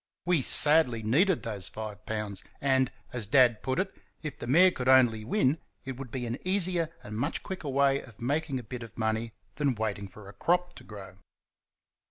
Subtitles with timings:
[0.25, 3.93] We sadly needed those five pounds, and, as Dad put it,
[4.23, 8.01] if the mare could only win, it would be an easier and much quicker way
[8.01, 11.17] of making a bit of money than waiting for a crop to grow.